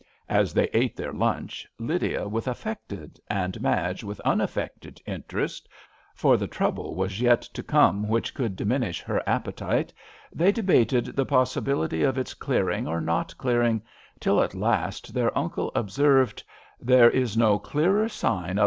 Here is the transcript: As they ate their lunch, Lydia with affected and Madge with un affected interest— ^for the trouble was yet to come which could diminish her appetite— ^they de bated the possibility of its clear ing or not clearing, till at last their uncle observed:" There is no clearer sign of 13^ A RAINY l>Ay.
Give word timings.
As 0.29 0.55
they 0.55 0.63
ate 0.73 0.95
their 0.95 1.13
lunch, 1.13 1.67
Lydia 1.77 2.27
with 2.27 2.47
affected 2.47 3.19
and 3.27 3.61
Madge 3.61 4.03
with 4.03 4.19
un 4.25 4.41
affected 4.41 4.99
interest— 5.05 5.69
^for 6.17 6.39
the 6.39 6.47
trouble 6.47 6.95
was 6.95 7.21
yet 7.21 7.43
to 7.43 7.61
come 7.61 8.07
which 8.09 8.33
could 8.33 8.55
diminish 8.55 9.01
her 9.01 9.21
appetite— 9.29 9.93
^they 10.35 10.51
de 10.51 10.63
bated 10.63 11.15
the 11.15 11.27
possibility 11.27 12.01
of 12.01 12.17
its 12.17 12.33
clear 12.33 12.67
ing 12.71 12.87
or 12.87 12.99
not 12.99 13.37
clearing, 13.37 13.79
till 14.19 14.41
at 14.41 14.55
last 14.55 15.13
their 15.13 15.37
uncle 15.37 15.71
observed:" 15.75 16.43
There 16.91 17.11
is 17.11 17.37
no 17.37 17.59
clearer 17.59 18.09
sign 18.09 18.25
of 18.33 18.39
13^ 18.39 18.41
A 18.45 18.53
RAINY 18.53 18.57
l>Ay. 18.57 18.59